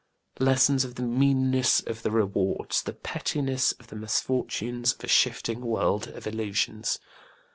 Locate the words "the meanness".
0.95-1.79